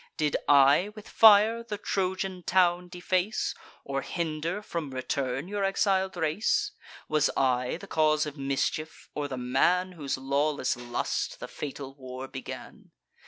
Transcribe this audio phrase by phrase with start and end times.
[0.17, 3.53] Did I with fire the Trojan town deface,
[3.83, 6.71] Or hinder from return your exil'd race?
[7.07, 12.27] Was I the cause of mischief, or the man Whose lawless lust the fatal war
[12.27, 12.89] began?